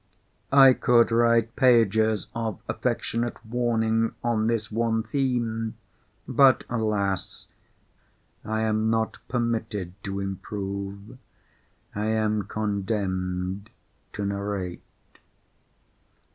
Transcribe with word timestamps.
I 0.55 0.73
could 0.73 1.11
write 1.11 1.55
pages 1.55 2.25
of 2.33 2.59
affectionate 2.67 3.37
warning 3.45 4.15
on 4.23 4.47
this 4.47 4.71
one 4.71 5.03
theme, 5.03 5.75
but 6.27 6.63
(alas!) 6.71 7.49
I 8.43 8.61
am 8.61 8.89
not 8.89 9.19
permitted 9.27 9.93
to 10.05 10.19
improve—I 10.19 12.05
am 12.07 12.45
condemned 12.45 13.69
to 14.13 14.25
narrate. 14.25 14.81